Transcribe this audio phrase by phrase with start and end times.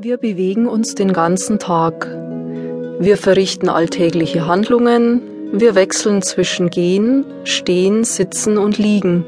[0.00, 2.06] Wir bewegen uns den ganzen Tag.
[3.00, 9.24] Wir verrichten alltägliche Handlungen, wir wechseln zwischen Gehen, Stehen, Sitzen und Liegen.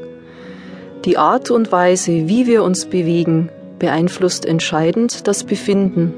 [1.03, 3.49] Die Art und Weise, wie wir uns bewegen,
[3.79, 6.13] beeinflusst entscheidend das Befinden.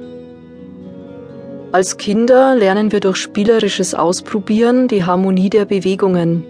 [1.72, 6.46] Als Kinder lernen wir durch spielerisches Ausprobieren die Harmonie der Bewegungen.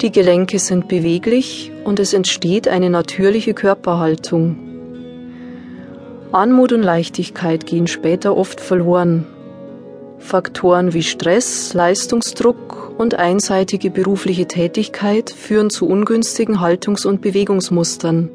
[0.00, 4.61] Die Gelenke sind beweglich und es entsteht eine natürliche Körperhaltung.
[6.32, 9.26] Anmut und Leichtigkeit gehen später oft verloren.
[10.18, 18.30] Faktoren wie Stress, Leistungsdruck und einseitige berufliche Tätigkeit führen zu ungünstigen Haltungs- und Bewegungsmustern.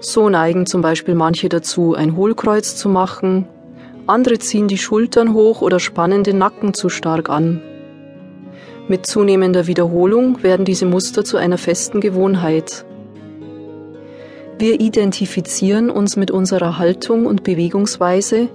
[0.00, 3.46] So neigen zum Beispiel manche dazu, ein Hohlkreuz zu machen,
[4.08, 7.62] andere ziehen die Schultern hoch oder spannen den Nacken zu stark an.
[8.88, 12.84] Mit zunehmender Wiederholung werden diese Muster zu einer festen Gewohnheit.
[14.60, 18.50] Wir identifizieren uns mit unserer Haltung und Bewegungsweise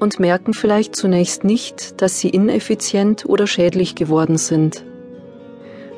[0.00, 4.82] und merken vielleicht zunächst nicht, dass sie ineffizient oder schädlich geworden sind.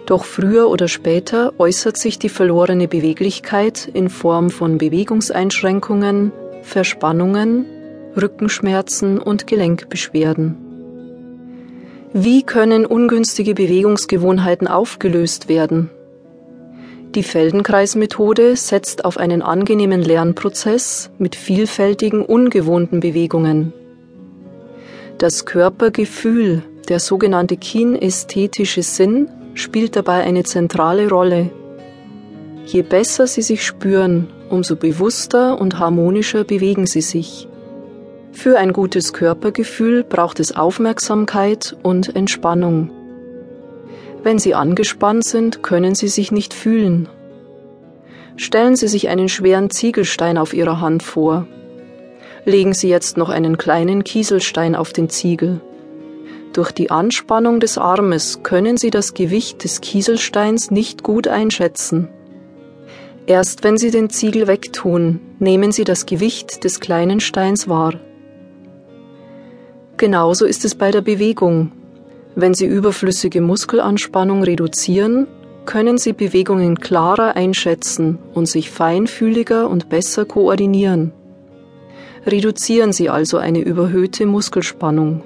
[0.06, 7.64] Doch früher oder später äußert sich die verlorene Beweglichkeit in Form von Bewegungseinschränkungen, Verspannungen,
[8.20, 10.56] Rückenschmerzen und Gelenkbeschwerden.
[12.12, 15.90] Wie können ungünstige Bewegungsgewohnheiten aufgelöst werden?
[17.14, 23.72] Die Feldenkreismethode setzt auf einen angenehmen Lernprozess mit vielfältigen, ungewohnten Bewegungen.
[25.18, 31.50] Das Körpergefühl, der sogenannte kinästhetische Sinn, spielt dabei eine zentrale Rolle.
[32.66, 37.46] Je besser Sie sich spüren, umso bewusster und harmonischer bewegen Sie sich.
[38.32, 42.90] Für ein gutes Körpergefühl braucht es Aufmerksamkeit und Entspannung.
[44.24, 47.10] Wenn Sie angespannt sind, können Sie sich nicht fühlen.
[48.36, 51.46] Stellen Sie sich einen schweren Ziegelstein auf Ihrer Hand vor.
[52.46, 55.60] Legen Sie jetzt noch einen kleinen Kieselstein auf den Ziegel.
[56.54, 62.08] Durch die Anspannung des Armes können Sie das Gewicht des Kieselsteins nicht gut einschätzen.
[63.26, 67.92] Erst wenn Sie den Ziegel wegtun, nehmen Sie das Gewicht des kleinen Steins wahr.
[69.98, 71.72] Genauso ist es bei der Bewegung.
[72.36, 75.28] Wenn Sie überflüssige Muskelanspannung reduzieren,
[75.66, 81.12] können Sie Bewegungen klarer einschätzen und sich feinfühliger und besser koordinieren.
[82.26, 85.22] Reduzieren Sie also eine überhöhte Muskelspannung.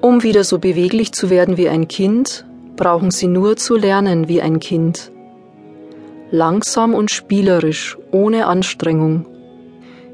[0.00, 2.44] Um wieder so beweglich zu werden wie ein Kind,
[2.76, 5.10] brauchen Sie nur zu lernen wie ein Kind.
[6.30, 9.26] Langsam und spielerisch, ohne Anstrengung,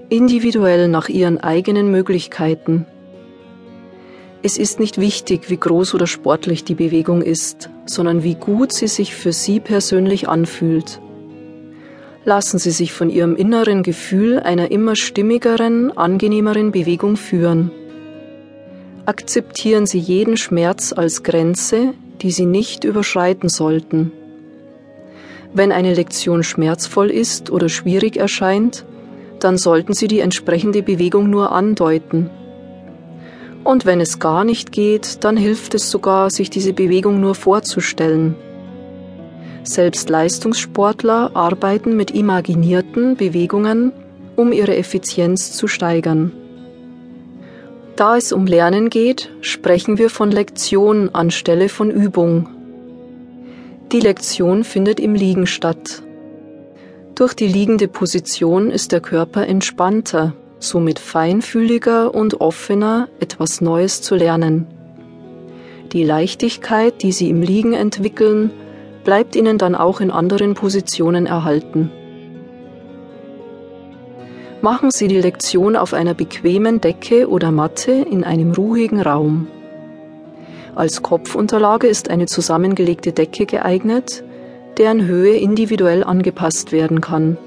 [0.09, 2.87] individuell nach Ihren eigenen Möglichkeiten.
[4.49, 8.87] Es ist nicht wichtig, wie groß oder sportlich die Bewegung ist, sondern wie gut sie
[8.87, 11.03] sich für Sie persönlich anfühlt.
[12.25, 17.71] Lassen Sie sich von Ihrem inneren Gefühl einer immer stimmigeren, angenehmeren Bewegung führen.
[19.05, 21.93] Akzeptieren Sie jeden Schmerz als Grenze,
[22.23, 24.13] die Sie nicht überschreiten sollten.
[25.53, 28.87] Wenn eine Lektion schmerzvoll ist oder schwierig erscheint,
[29.41, 32.31] dann sollten Sie die entsprechende Bewegung nur andeuten
[33.69, 38.34] und wenn es gar nicht geht, dann hilft es sogar, sich diese Bewegung nur vorzustellen.
[39.62, 43.93] Selbst Leistungssportler arbeiten mit imaginierten Bewegungen,
[44.37, 46.33] um ihre Effizienz zu steigern.
[47.95, 52.49] Da es um Lernen geht, sprechen wir von Lektion anstelle von Übung.
[53.93, 56.03] Die Lektion findet im Liegen statt.
[57.15, 64.15] Durch die liegende Position ist der Körper entspannter, somit feinfühliger und offener, etwas Neues zu
[64.15, 64.67] lernen.
[65.93, 68.51] Die Leichtigkeit, die Sie im Liegen entwickeln,
[69.05, 71.91] bleibt Ihnen dann auch in anderen Positionen erhalten.
[74.61, 79.47] Machen Sie die Lektion auf einer bequemen Decke oder Matte in einem ruhigen Raum.
[80.75, 84.25] Als Kopfunterlage ist eine zusammengelegte Decke geeignet,
[84.77, 87.39] deren Höhe individuell angepasst werden kann.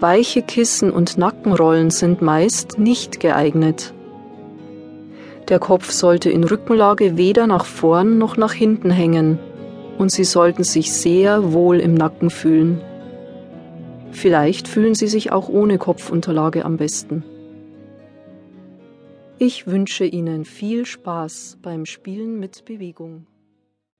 [0.00, 3.94] Weiche Kissen und Nackenrollen sind meist nicht geeignet.
[5.48, 9.38] Der Kopf sollte in Rückenlage weder nach vorn noch nach hinten hängen
[9.96, 12.82] und Sie sollten sich sehr wohl im Nacken fühlen.
[14.10, 17.24] Vielleicht fühlen Sie sich auch ohne Kopfunterlage am besten.
[19.38, 23.26] Ich wünsche Ihnen viel Spaß beim Spielen mit Bewegung.